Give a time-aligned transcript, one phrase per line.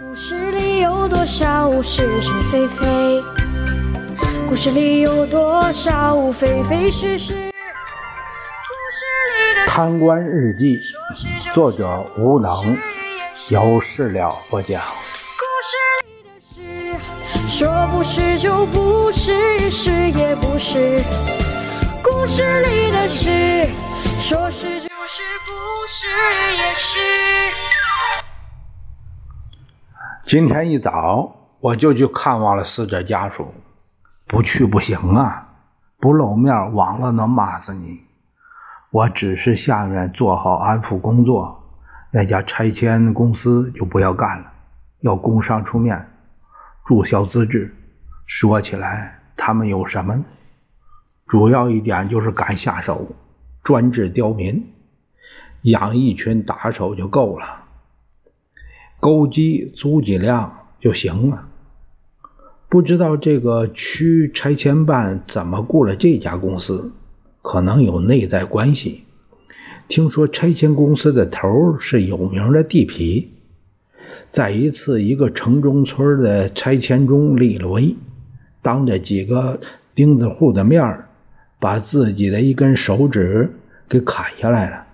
[0.00, 3.22] 故事里有多少是是非非？
[4.48, 7.52] 故事里有多少非非是是？
[9.66, 10.80] 贪官日记，
[11.52, 12.74] 作者无能，
[13.50, 14.82] 由事了播讲。
[15.36, 21.02] 故事里的事，说不是就不是，是也不是。
[22.02, 23.68] 故事里的事，
[24.22, 25.52] 说是就是，不
[25.86, 26.08] 是
[26.56, 27.81] 也是。
[30.24, 33.52] 今天一早，我就去看望了死者家属，
[34.28, 35.48] 不去不行啊！
[35.98, 38.00] 不露面，网络能骂死你。
[38.90, 41.60] 我只是下面做好安抚工作，
[42.12, 44.52] 那家拆迁公司就不要干了，
[45.00, 46.08] 要工商出面
[46.86, 47.74] 注销资质。
[48.24, 50.24] 说起来，他们有什么？
[51.26, 53.08] 主要一点就是敢下手，
[53.64, 54.72] 专治刁民，
[55.62, 57.61] 养一群打手就够了。
[59.02, 61.48] 勾机租几辆就行了。
[62.68, 66.92] 不知道这个区拆迁办怎么雇了这家公司，
[67.42, 69.02] 可能有内在关系。
[69.88, 73.26] 听说拆迁公司的头是有名的地痞，
[74.30, 77.96] 在一次一个城中村的拆迁中立了威，
[78.62, 79.58] 当着几个
[79.96, 81.06] 钉子户的面
[81.58, 83.52] 把自己的一根手指
[83.88, 84.86] 给砍下来了，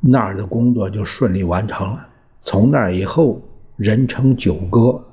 [0.00, 2.08] 那儿的工作就顺利完成了。
[2.44, 3.42] 从那以后，
[3.76, 5.04] 人称九哥。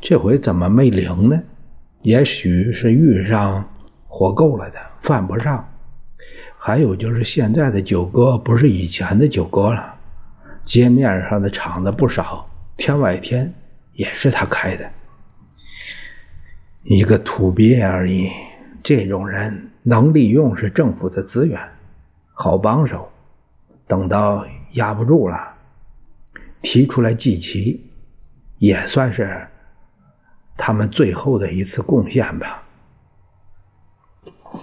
[0.00, 1.42] 这回怎么没灵呢？
[2.02, 3.68] 也许是遇上
[4.08, 5.68] 活够了的，犯不上。
[6.58, 9.94] 还有就是现在的九哥不是以前的九哥了，
[10.64, 13.52] 街面上的厂子不少，天外天
[13.92, 14.90] 也是他开的。
[16.82, 18.30] 一个土鳖而已。
[18.82, 21.60] 这种人能利用是政府的资源，
[22.32, 23.10] 好帮手。
[23.86, 25.36] 等到压不住了。
[26.62, 27.90] 提出来祭旗，
[28.58, 29.48] 也算是
[30.56, 32.62] 他们最后的一次贡献吧。
[34.42, 34.58] 故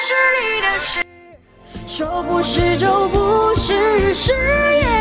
[0.00, 1.04] 事里的事，
[1.86, 4.93] 说不是就不是，是。